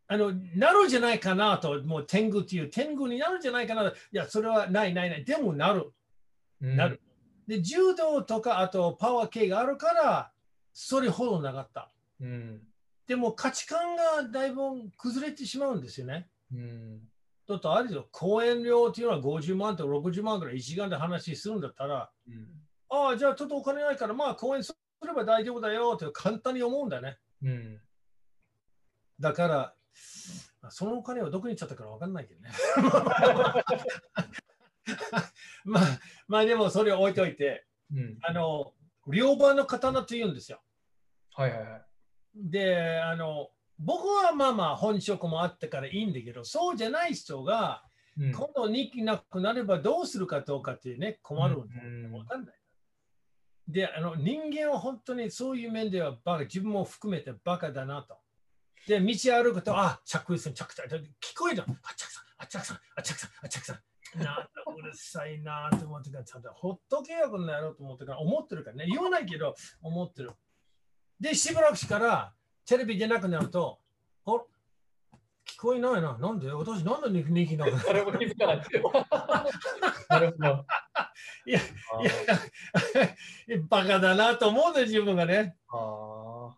[0.07, 3.89] あの、なるんじゃないかなと、もう天狗っていう、天狗になるんじゃないかな。
[3.89, 5.25] いや、それはないないない。
[5.25, 5.93] でもなる。
[6.61, 7.01] なる。
[7.47, 10.33] で、柔道とか、あとパワー系があるから、
[10.73, 11.91] それほどなかった。
[12.21, 12.63] うん。
[13.07, 14.63] でも価値観がだいぶ
[14.97, 16.29] 崩れてしまうんですよね。
[16.53, 17.01] うん。
[17.47, 22.49] だってあれですよ、講演料っていうのは50万と60万ぐらい1時間で話するんだったら、うん。
[22.89, 24.75] ああ、じゃあちょっとお金ないから、まあ講演す
[25.07, 27.19] れば大丈夫だよって簡単に思うんだね。
[27.43, 27.81] うん。
[29.21, 29.75] だから、
[30.71, 32.51] そのお金はどこに行っちゃったか分かんないけどね。
[35.65, 38.19] まあ、まあでもそれを置いといて、うん。
[38.23, 38.73] あの、
[39.07, 40.63] 両刃の刀と言うんですよ。
[41.35, 41.85] はいはいはい。
[42.35, 47.83] で、あの、僕はまあまあ本職もあったからいいんだけど、そうじゃない人が、
[48.17, 52.55] うん今度人気なくなればどうするかどうかっていうね、困るんだようんわかんない。
[53.67, 58.17] で、あの人間は本当にそういう面ではバカ、自分も含めてバカだなと。
[58.87, 60.93] で、道歩くと、あ、チャックウィルソン、チャックさん、聞
[61.37, 64.19] こえるあ、チャックさん、あ、チャックさん、あ、チャックさん、あ、さん。
[64.19, 70.31] なんだ、うるさいなと思ってから、ほっとけよ、こんな野郎と思ってから、思ってるからね、言わないけど、思ってる。
[71.25, 72.35] で、しばらくしてから、
[72.67, 73.79] テレビ出なくなると、
[74.27, 74.31] あ
[75.47, 76.19] 聞こえないな。
[76.19, 76.51] なんで？
[76.53, 77.79] 私、なんで人気なの？
[77.79, 78.59] 誰も気づかない。
[80.11, 80.67] なるほど。
[81.47, 81.61] いや
[81.99, 85.57] あいや、バカだなと思うんだよ、自分がね。
[85.69, 86.55] あ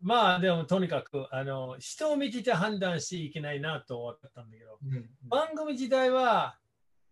[0.00, 4.96] まあ、でも、とにかく、あの、人を見てて判断していけないなと思ったんだけど、ー。
[4.96, 5.10] うん。
[5.28, 6.58] 番組自体は、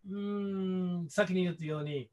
[0.09, 2.11] うーん、先に言ったように、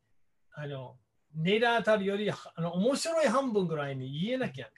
[0.52, 0.98] あの、
[1.36, 4.72] 値段当たりより、あの、面白い半分ぐらいに言えなきゃい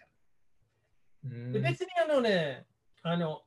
[1.23, 1.35] けない。
[1.45, 2.65] うんで別にあのね、
[3.03, 3.41] あの、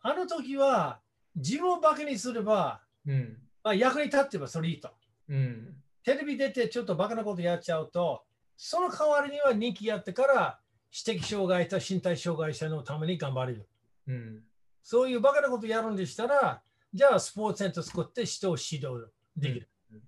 [0.00, 1.00] あの時は、
[1.36, 3.38] 自分をバカにすれば、うん。
[3.62, 4.90] まあ、役に立ってばそれいいと。
[5.28, 5.74] うん。
[6.04, 8.24] テレビ出てちょっとバカなことやっちゃうと、
[8.56, 13.68] その代わりには人気やってから、知的障害者、身体障害者のために頑張れる。
[14.06, 14.42] うん。
[14.82, 16.62] そういうバカなことやるんでしたら、
[16.92, 19.68] じゃあスポーツセンター作って人を指導できる。
[19.92, 20.00] うん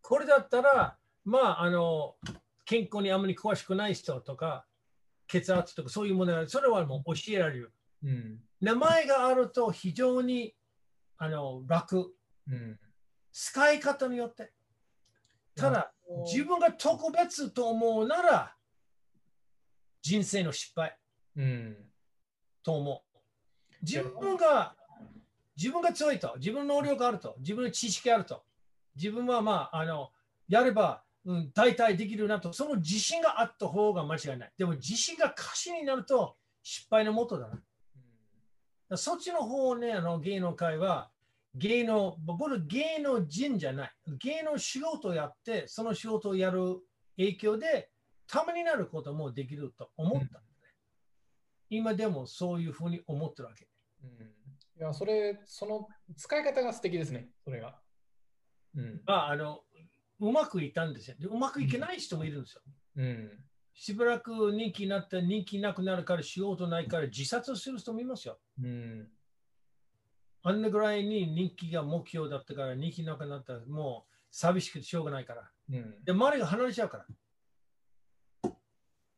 [0.00, 0.96] これだったら、
[1.28, 2.14] まあ、あの、
[2.64, 4.64] 健康にあまり詳しくない人とか、
[5.26, 7.74] 血圧とかそういうものが、それはもう教えられる。
[8.02, 8.40] うん。
[8.62, 10.54] 名前があると非常に
[11.18, 12.14] あの楽。
[12.50, 12.78] うん。
[13.30, 14.52] 使い方によって。
[15.54, 15.92] ただ、
[16.24, 18.54] 自分が特別と思うなら、
[20.00, 20.96] 人生の失敗
[21.36, 21.76] うん。
[22.62, 23.18] と思う。
[23.82, 24.74] 自分が、
[25.56, 28.44] 自分が強いと、自分の能力があると、自分の知識があると、
[28.96, 30.10] 自分はまあ、あの、
[30.48, 34.52] やれば、うん、大体できるなと、その自信があった方が間違いない。
[34.56, 37.54] でも自信が過信になると失敗のもとだな。
[37.54, 37.62] だか
[38.90, 41.10] らそっちの方をね、あの芸能界は、
[41.54, 43.92] 芸能、僕ら芸能人じゃない。
[44.18, 46.78] 芸能仕事をやって、その仕事をやる
[47.16, 47.90] 影響で、
[48.26, 50.44] ためになることもできると思ったんだね。
[51.70, 53.68] 今でもそういうふうに思ってるわけ。
[54.04, 54.10] うん。
[54.80, 57.80] いや、それ、その使い方が素敵ですね、それが。
[58.76, 59.02] うん。
[59.06, 59.60] まあ、あの、
[60.20, 61.16] うまくいったんですよ。
[61.18, 62.62] でうまくいけない人もいるんですよ。
[62.96, 63.30] うん。
[63.74, 68.38] しばらく人気になって、人気なくなるから、仕事ないから自殺する人もいますよ。
[68.60, 69.08] うん。
[70.42, 75.50] あんなぐらいに人気が目標だったから、人気なくなったら、もう寂しくてしょうがないから。
[75.70, 76.04] うん。
[76.04, 77.04] で、周りが離れちゃうか
[78.42, 78.50] ら。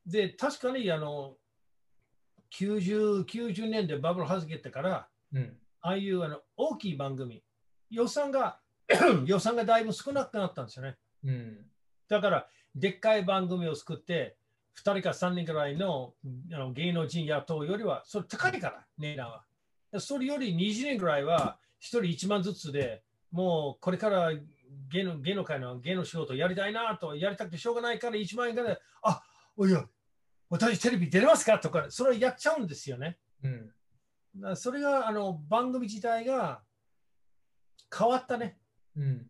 [0.04, 1.36] で、確かに、あの、
[2.52, 5.56] 90, 90年でバブルはじけてから、うん。
[5.82, 7.42] ああいうあの大きい番組、
[7.88, 8.59] 予算が、
[9.26, 10.96] 予算がだいぶ少なくなったんですよね。
[11.24, 11.66] うん。
[12.09, 14.37] だから、でっかい番組を作って、
[14.79, 16.14] 2人か3人ぐらいの
[16.53, 19.44] あの芸能人雇うよりは、それ高いから、値段は。
[19.98, 24.33] それより20年ぐらいは、1人1万ずつでもうこれから
[24.88, 29.22] 芸能芸能界の芸能仕事やりたいなと、やりたくてしょうがないから1万円から、あ
[29.57, 29.85] おいや、
[30.48, 31.59] 私テレビ出れますか？
[31.59, 33.18] とか、それやっちゃうんですよね。
[33.42, 33.48] う
[34.44, 34.57] ん。
[34.57, 36.62] それがあの番組自体が
[37.96, 38.59] 変わったね。
[39.00, 39.26] うん。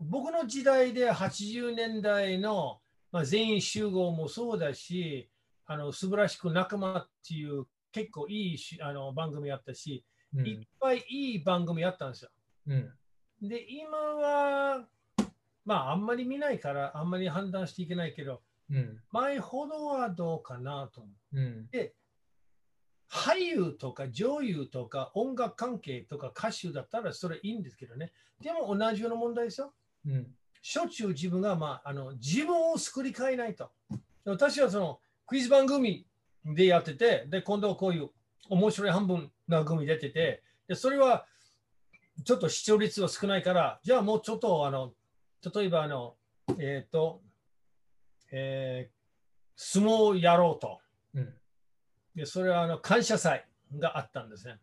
[0.00, 2.80] 僕の時代で80年代の、
[3.12, 5.30] まあ、全員集合もそうだし、
[5.66, 10.46] あの素晴らしく仲間っていう結構いいしあの番組あったし、うん。
[10.46, 12.30] いっぱいいい番組あったんですよ。
[12.66, 13.48] うん。
[13.48, 14.86] で、今は、
[15.64, 19.00] まあ、あんまり見ないから、あんまり判断していけないけど、うん。
[19.10, 21.40] 前ほどはどうかなと思う。
[21.40, 21.68] うん。
[23.10, 28.12] 俳優とか女優とか音楽関係とか歌手だったらそれいいんですけどね。
[28.40, 29.72] でも同じような問題ですよ。
[30.06, 30.26] うん。
[30.62, 33.70] しょっちゅう自分が、まあ、あの自分を作り変えないと。
[34.24, 36.06] 私はそのクイズ番組
[36.44, 38.10] でやってて、で、今度こういう
[38.48, 41.26] 面白い半分の組出てて、でそれは
[42.24, 44.92] ちょっと視聴率は少ないから、じゃあもうちょっと、あの
[45.54, 46.14] 例えばあの、
[46.58, 47.22] えっ、と、
[48.30, 49.00] えー
[49.62, 50.78] 相撲をやろうと。
[52.14, 52.20] うん。
[52.20, 53.46] で、それはあの感謝祭
[53.78, 54.58] があったんですね。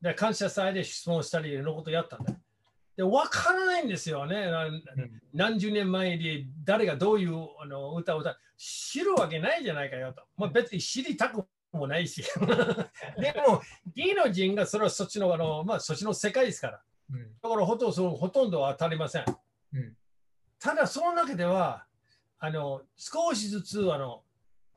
[0.00, 2.34] で、感謝祭で質問したりのことやったんだ。
[2.96, 4.50] で、わからないんですよね。
[4.50, 4.66] な
[5.32, 10.22] 何十年前に誰がどういうあの歌を歌う知るわけないじゃないかよと。
[10.36, 12.22] まあ、別に知りたくもないし。
[13.18, 13.62] でも、
[13.94, 16.82] 芸能人がそれはそっちのあの、まあ、そっちの世界ですから。
[17.12, 17.34] うん。
[17.40, 19.24] だからほとんどほとんどは当たりません。
[19.74, 19.96] うん
[20.62, 21.86] ただ、その中では、
[22.38, 24.22] あの少しずつあの、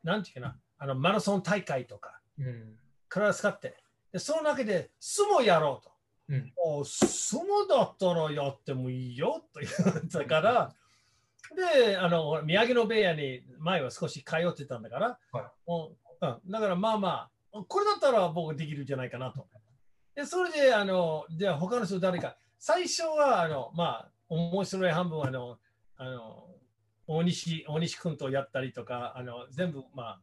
[0.04, 2.76] なんていうかな、あのマラソン大会とか、うん。
[3.08, 3.78] 体使って、
[4.12, 5.92] でその中で相撲やろうと。
[6.30, 6.54] うん。
[6.58, 10.74] お相撲だったらやってもいいよと言ったから、
[11.56, 15.44] で、あの宮城野部屋に前は少し通ってたんだから、はい。
[16.24, 19.48] うん、だからまあまあ、これだったら僕できるんじゃないかなと。
[20.16, 25.58] で、それで、あの、じゃあ他の人誰か、最初は、あの、まあ、面白い半分、あの、
[25.98, 26.48] あの、
[27.06, 30.22] 大西、大西君とやったりとか、あの、全部、まあ、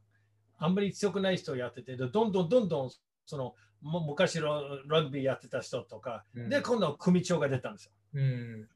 [0.64, 2.90] あんまり強くない人をやってて、でどんどんどんどん、
[3.26, 7.92] その、も昔のラグビーやってた人とか、うんで、今度、組長が出たんですよ。
[8.14, 8.68] うん。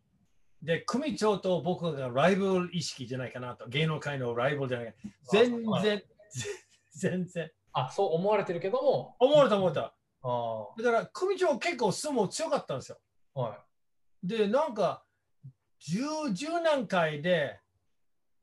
[0.62, 4.94] で、組長と僕がライバル意識じゃないかなと、芸能界のライバルじゃないか。
[5.30, 6.02] 全はい然、
[6.92, 7.50] 全然。
[7.72, 9.94] あ、そう思われてるけども、思われた思った。
[10.22, 12.98] あだから、組長結構相撲強かったんですよ。
[13.34, 13.64] あ、は
[14.24, 15.04] で、なんか、
[15.78, 16.00] 十
[16.32, 17.60] 十何回で、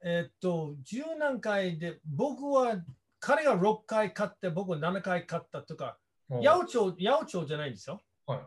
[0.02, 2.78] えっと、十何回で、僕は、
[3.26, 5.98] 彼が6回勝って、僕は7回勝ったとか、
[6.30, 6.46] い。
[6.46, 8.02] 八百長、八百長じゃないんですよ。
[8.28, 8.40] はい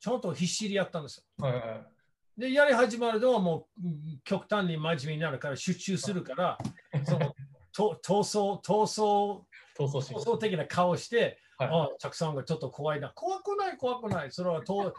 [0.00, 1.44] ちゃんと必死でやったんですよ。
[1.44, 2.40] はいはいはい。
[2.40, 6.56] で、やり始まるのはもううん極端に真面目になるから、集中するから、
[7.04, 7.34] その
[7.72, 9.42] と闘争、闘争、
[9.76, 10.34] 闘争心闘。
[10.34, 13.08] 争的な顔して、はいあたくさんがちょっと怖いな。
[13.08, 14.30] 怖くない、怖くない。
[14.30, 14.94] それはと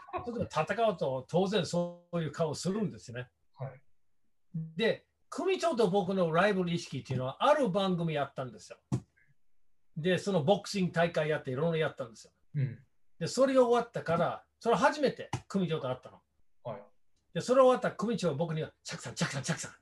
[0.50, 3.28] 戦うと当然そういう顔をするんですね。
[3.54, 3.80] はい
[4.76, 8.78] で、組長と僕のライバル意識っていうのは、ある番組やったんですよ。
[10.00, 12.32] で、そのボクシング大会やっていろいろやったんですよ。
[12.56, 12.78] うん。
[13.18, 16.18] で、それが終わったから、それ初めて組長と会ったの。
[16.64, 16.82] はい。
[17.34, 19.72] で、それ終わったら組長は僕には、チャックさん、チャックさん、チャックさん、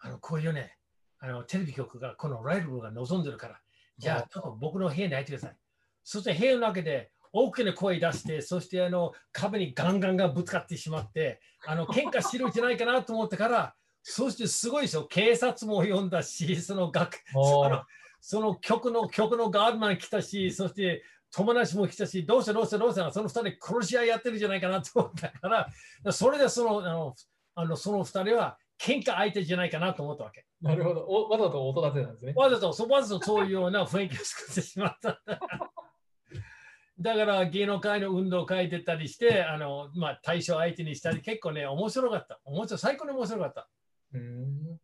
[0.00, 0.78] あの、こういうね、
[1.18, 3.60] あの、テレビ局がこのライバルが望んでるから、
[3.98, 5.56] じゃあ、ちょっと僕の部屋に入ってください。
[6.02, 17.82] そして部屋の中で大きな声出して、そしてあの壁にガンガンがぶつかってしまって、あの喧嘩してるんじゃないかなと思ったから、そしてすごいですよ、警察も呼んだし、その学あの
[18.26, 25.68] その曲の曲のガードマン来たし、そして友達も来たし、どうしたどうしたどうしたその二人殺し合いやってるんじゃないかなと思ったから、
[26.10, 27.14] それでそのあの
[27.54, 30.46] あのその二人は喧嘩相手じゃないかなと思ったわけ。
[30.62, 31.04] なるほど。
[31.06, 32.32] おわざと音立てたんですね。
[32.34, 35.20] わざと、そわざとそういうような雰囲気を作ってしまった。
[36.98, 42.40] だから芸能界の運動会出たりして、あのまあ、対象相手にしたり、結構ね、面白かった。
[42.46, 43.68] 面白い最高に面白かった。
[44.14, 44.80] うーん。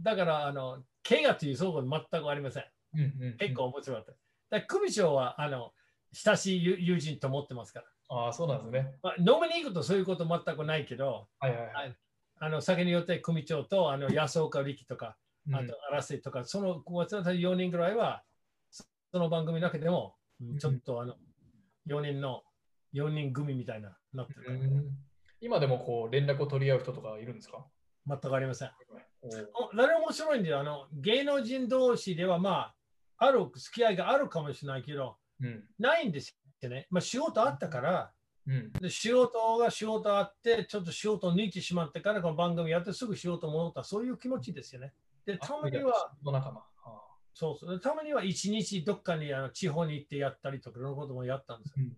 [0.00, 2.64] だから、あの怪我というそう全くありません。
[2.94, 4.12] うんうんうん結構面白かった。
[4.58, 5.72] だ組長はあの
[6.12, 7.86] 親しい友友人と思ってますから。
[8.08, 8.94] ああ、そうなんですね。
[9.02, 11.72] まあ、飲みに行くとそういうこと全くないけど、はいはいは。
[11.72, 11.94] はいい
[12.40, 15.16] あの酒によって組長とあの安岡力とか、
[15.48, 18.22] うんあと荒瀬とか、その私たち4人ぐらいは、
[18.70, 21.14] そその番組だけでも、んちょっとあの
[21.86, 22.42] 4人の
[22.94, 24.98] 4人組みたいななってるから、うん
[25.40, 27.66] 今でもこう連絡を取り合う人とかいるんですか？
[28.06, 28.70] 全くありません。
[29.24, 30.86] おーお何面白いんだよあの。
[30.92, 32.72] 芸能人同士では、ま
[33.18, 35.64] あ、ある付き合いがあるかもしれないけど、うん。
[35.78, 36.86] ないんですよね。
[36.90, 38.12] まあ、仕事あったから、
[38.46, 38.72] うん。
[38.72, 44.92] で仕事が仕事あって、ちょっと仕事を抜いてしまってから、この番組やってすぐ仕事戻った、そういう気持ちですよね。
[45.24, 46.12] で、たまには、
[47.32, 47.70] そうそう。
[47.70, 51.86] でたまには一日どっかにあの地方に行ってやったりとか、いろんなこともやったんですよ。
[51.86, 51.96] うん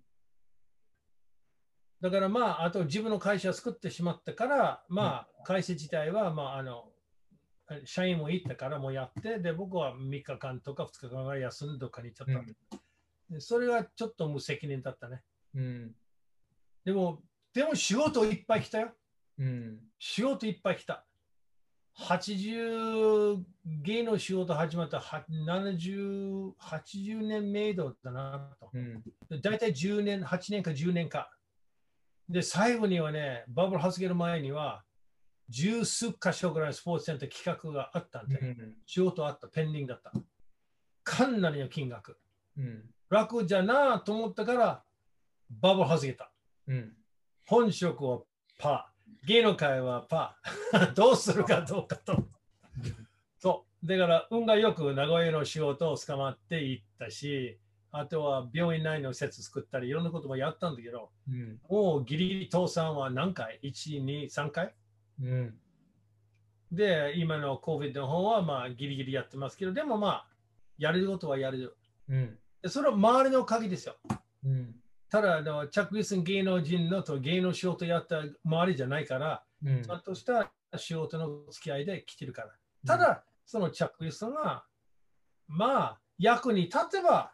[2.02, 6.92] だからまあ、あと自分の会社を作ってしまったから、まあ、会社自体は、まあ、あの、
[7.84, 12.56] 社員も行ったからもうやって、で、僕は3日間とか2日間ぐらい休んでどっかに行っちゃった、うん
[13.28, 15.22] でそれがちょっと無責任だったね。
[15.54, 15.92] うん。
[16.84, 18.92] でも、でも仕事いっぱい来たよ。
[19.38, 19.78] うん。
[19.98, 21.04] 仕事いっぱい来た。
[21.98, 23.42] 80
[23.82, 28.70] 芸の仕事始まったは70、80年メイドだなと。
[28.72, 29.02] うん。
[29.28, 31.30] で大体10年、8年か10年か。
[32.28, 34.84] で、最後にはね、バブル発言の前には、
[35.48, 40.12] 十数箇所ぐらいスポーツセンター企画があったんで、仕事あった、ペンディングだった。
[41.04, 42.18] かなりの金額。
[42.56, 42.84] うん。
[43.08, 44.82] 楽じゃなと思ったから、
[45.50, 46.32] バブル発言た。
[46.66, 46.92] うん。
[47.46, 48.20] 本職は
[48.58, 52.26] パー、芸能界はパー、 どうするかどうかと。
[53.38, 53.86] そう。
[53.86, 57.60] だから、運がよく名古屋の仕事を捕まっていったし、
[57.92, 61.60] あとは病院内の施設作ったり、いろんなこともやったんだけど、うん。
[61.68, 64.74] もうギリギリ倒産は何回 ?1、2、3回？
[65.20, 65.54] うん。
[66.72, 70.26] で、今の COVID の方はまあギリギリやってますけど、でもまあ、
[70.78, 71.76] やれることはやる。
[72.08, 72.38] うん。
[72.62, 73.96] でそれは周りの鍵ですよ。
[74.44, 74.74] うん。
[75.08, 82.50] ただ、あの着実に芸能人のと芸能仕事やった周りじゃないから、うんちゃんとした仕事の付き合いで来てるから。
[82.86, 84.64] ただ、その着実が、
[85.48, 87.32] まあ、役に立てば、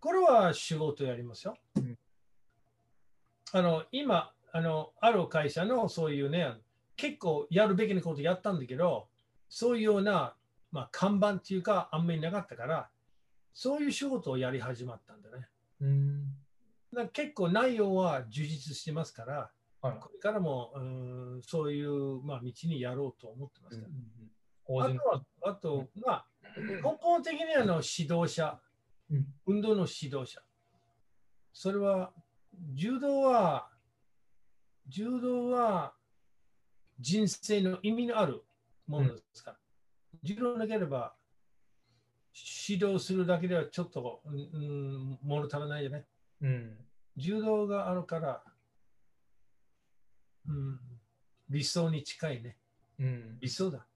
[0.00, 1.56] これは仕事やりますよ。
[1.76, 1.98] うん
[3.50, 6.52] あの今あの、ある会社のそういうね、
[6.98, 9.06] 結構やるべきなことやったんだけど、
[9.48, 10.34] そういうような、
[10.72, 12.90] まあ、看板っていうか、あんまりなかったから、
[13.54, 15.48] そういう仕事をやり始まったんだね。
[15.80, 16.24] うん。
[16.92, 19.98] だ結構内容は充実してますから、はい。
[20.00, 23.88] これからもうーんそういう、まあ、道にやろうと思ってますから、
[24.64, 28.58] 法人あとは、あと、まあ、根本的にはあの指導者、
[29.10, 30.42] うん運動の指導者。
[31.52, 32.12] それは、
[32.74, 33.70] 柔道は、
[34.88, 35.94] 柔道は
[37.00, 38.42] 人生の意味のある
[38.86, 39.56] ものですから。
[40.22, 41.14] 柔道なければ、
[42.68, 44.58] 指導するだけではちょっと、うんう
[45.14, 46.06] ん、物足らないよね。
[46.40, 46.76] うん。
[47.16, 48.42] 柔道があるから、
[50.46, 50.80] うん、
[51.50, 52.56] 理想に近いね。
[52.98, 53.38] うん。
[53.40, 53.86] 理想だ。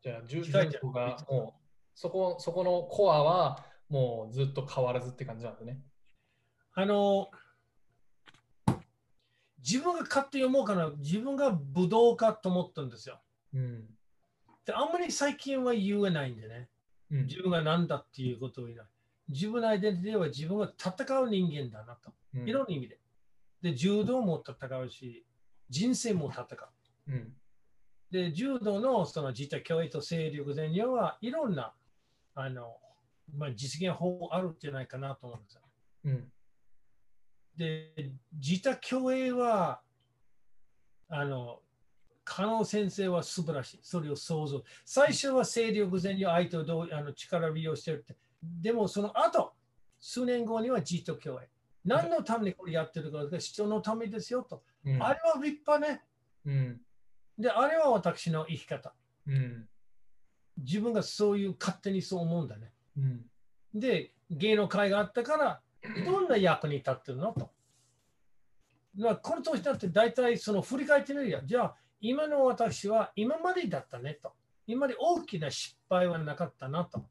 [0.00, 1.60] じゃあ、柔道がもう、
[1.94, 5.80] そこ、そこのコアは、もうずっと変わらずって感じなんですね。
[6.74, 7.30] あの、
[9.64, 13.20] 自分が勝手に思うから、自分が武道家と思ったんですよ。
[13.54, 13.84] うん。
[14.64, 16.68] であんまり最近は言えないんでね。
[17.10, 18.86] うん自分が何だっていうことを言えない。
[19.28, 22.12] 自分のアイデンティティは自分が戦う人間だなと。
[22.34, 22.98] うんいろんな意味で。
[23.60, 25.24] で、柔道も戦うし、
[25.68, 27.12] 人生も戦う。
[27.12, 27.32] うん。
[28.10, 31.74] で、柔道のその実体教育と勢力前にはいろんな
[32.34, 32.76] あの、
[33.36, 35.62] まあ、実現法あるんじゃないかなと思うんですよ。
[36.04, 36.32] うん。
[37.56, 39.80] で、自他共栄は、
[41.08, 41.60] あの、
[42.24, 43.80] 加納先生は素晴らしい。
[43.82, 44.62] それを想像。
[44.84, 48.16] 最初は勢力前に相手をどうあの力を利用してるって。
[48.42, 49.52] でもその後、
[50.00, 51.48] 数年後にはじっと共栄。
[51.84, 54.62] 何のためにこれやってるか、人のためですよと。
[54.84, 56.02] うんあれは立派ね。
[56.44, 56.80] うん
[57.38, 58.94] で、あれは私の生き方。
[59.26, 59.68] うん
[60.58, 62.72] 自分がそういう勝手にそう思うんだね。
[62.96, 63.26] うん
[63.74, 65.60] で、芸能界があったから、
[66.04, 67.32] どんな役に立ってるの？
[67.32, 67.50] と。
[68.96, 71.40] だからこの年だって大体その振り返ってみるや。
[71.44, 74.32] じゃあ、今の私は今までだったねと。
[74.66, 77.04] 今まで大きな失敗はなかったなと。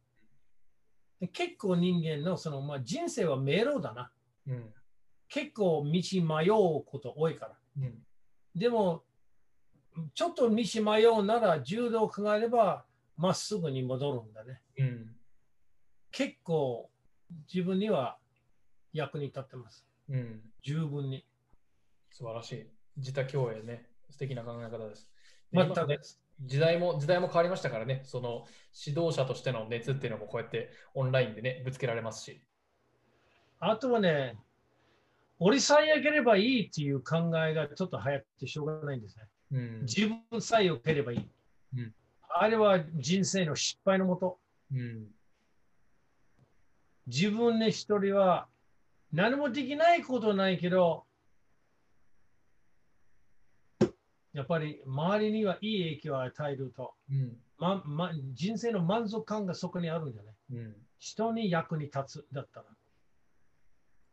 [1.20, 4.12] で結構人間のその、まあ、人生は迷路だな。
[4.48, 4.74] うん
[5.28, 7.54] 結構道迷うこと多いから。
[7.78, 8.06] うん
[8.54, 9.04] でも、
[10.14, 14.62] ちょっと道迷うなら柔道を考えればまっすぐに戻るんだね。
[14.78, 15.16] うん
[16.12, 16.90] 結構
[17.54, 18.18] 自分には
[18.94, 19.86] 役に立ってます。
[20.10, 21.26] うん十分に。
[22.12, 22.68] 素晴らしい。
[22.98, 23.88] 自他共栄ね。
[24.10, 25.10] 素敵な考え方です。
[25.52, 26.22] で今ね全くです。
[26.42, 28.46] 時代も時代も変わりましたからね、その
[28.86, 32.42] 指導者としての熱っていうのもこうやってオンラインでね、ぶつけられますし。
[33.60, 34.38] あとはね、
[35.39, 39.24] 俺さえ良ければいいっていう考えがちょっと流行ってしょうがないんですね。
[39.52, 41.30] うん自分さえ良ければいい。
[41.78, 41.94] うん
[42.34, 44.39] あれは人生の失敗のもと。
[44.74, 45.08] うん
[47.08, 48.48] 自分で一人は
[49.12, 51.05] 何もできないことないけど、
[54.34, 60.36] やっぱり周りにはいい影響を与えると、うんまま、人生の満足感がそこにあるんじゃない？
[60.53, 62.66] うん人に役に立つだったら。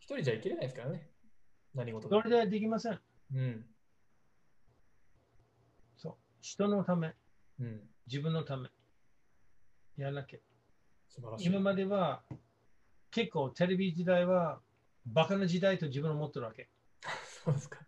[0.01, 1.09] 一人じゃ生きれないですからね。
[1.75, 2.17] 何事も。
[2.17, 2.99] それではできません。
[3.35, 3.65] うん
[5.97, 7.15] そう人のため、
[7.61, 8.69] うん自分のため。
[9.97, 10.39] やらなきゃ。
[11.09, 11.47] 素晴らしい。
[11.47, 12.23] 今までは
[13.11, 14.61] 結構テレビ時代は
[15.07, 16.69] バカな時代と自分を持ってるわけ。
[17.45, 17.81] そうですか。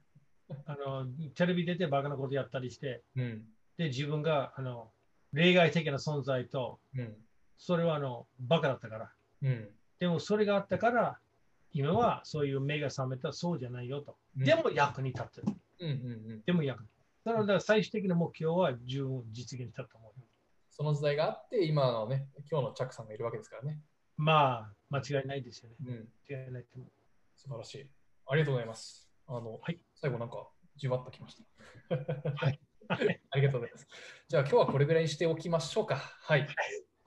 [0.67, 3.45] あのテレビ出てバカなことやったりして、うん
[3.77, 4.93] で自分があの
[5.33, 7.17] 例外的な存在と、うん
[7.57, 9.13] それはあのバカだったから。
[9.43, 11.21] うんでもそれがあったから、
[11.73, 14.17] 今はそういう目が覚めたそうじゃないよと。
[14.37, 15.47] うんでも役に立ってる。
[15.81, 16.89] うんうんうんでも役に。
[17.25, 20.27] だからだから最終的な目標は十分実現したと思うよ。
[20.71, 23.83] その時代があって、今のね、今日のチャックさんがいるわけですからね。
[24.17, 25.77] まあ、間違いないですよね。
[25.87, 26.89] うん間違いないと思う。
[27.41, 27.91] 素晴らしい。
[28.27, 29.09] ありがとうございます。
[29.27, 31.97] あの、はい最後なんか、じわっときました。
[32.37, 32.61] はい。
[33.31, 33.87] ありがとうございます。
[34.29, 35.97] じゃあ今日はこれぐらいにしておきましょうか。
[35.97, 36.47] はい。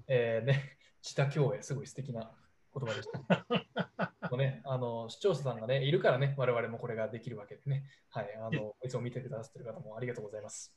[0.07, 2.31] えー、ね、自他共栄、すごい素敵な
[2.73, 4.27] 言葉でした。
[4.29, 7.86] も うね、あの視聴者さんがね、いるからね、我々もこれができるわけでね。
[8.09, 8.34] はい。
[8.36, 10.75] あのいつも見てくださってる方もありがとうございます。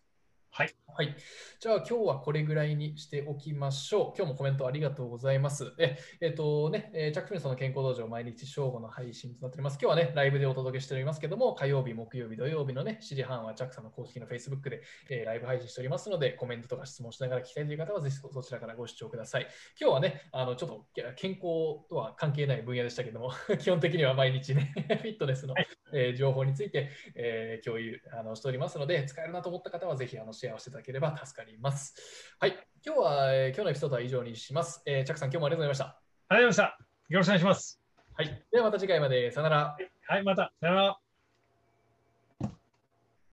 [0.51, 0.75] はい。
[0.97, 1.15] はい。
[1.61, 4.17] じゃあ今日はこれぐらいにしておきましょう。
[4.17, 5.75] 今日もコメントありがとうございます。
[5.79, 9.75] え、えっ、とね、えーチャック・フィルソンの健康道場毎日正午の配信となっております。
[9.79, 14.81] 今日はね、ライブでお届けしておりますけども、火曜日、木曜日、土曜日のね、7時半はチャックさんの公式の Facebook で、
[15.11, 19.47] えーライブ配信しておりますので、コメントとか質問しながら聞きたいという方は、ぜひそちらからご視聴ください。
[19.79, 21.43] 今日はね、あのちょっとけ健康
[21.91, 24.73] とは関係ない分野でしたけども、 基本的には毎日ね、
[25.03, 25.55] フィットネスの、
[25.93, 31.95] えー情報について、えー共有あのしておりますので、使えるなと思った方はぜひあのシェアをしていただければ助かります。
[32.39, 34.83] はい、今日は、えー今日のエピソードは以上にします。
[34.87, 36.01] えーチャックさん、今日もありがとうございました。
[36.29, 36.87] ありがとうございました。
[37.09, 37.81] よろしくお願いします。
[38.15, 39.31] はい、ではまた次回まで。
[39.31, 39.77] さよなら。
[40.09, 40.53] はい、また。
[40.61, 41.06] さよなら。